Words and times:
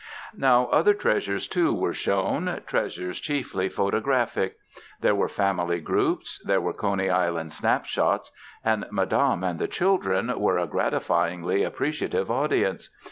Now 0.35 0.65
other 0.69 0.95
treasures, 0.95 1.47
too, 1.47 1.75
were 1.75 1.93
shown 1.93 2.63
treasures 2.65 3.19
chiefly 3.19 3.69
photographic. 3.69 4.55
There 4.99 5.13
were 5.13 5.29
family 5.29 5.79
groups, 5.79 6.41
there 6.43 6.59
were 6.59 6.73
Coney 6.73 7.11
Island 7.11 7.53
snapshots. 7.53 8.31
And 8.65 8.87
Madame 8.89 9.43
and 9.43 9.59
the 9.59 9.67
children 9.67 10.39
were 10.39 10.57
a 10.57 10.65
gratifyingly 10.65 11.61
appreciative 11.63 12.31
audience. 12.31 12.89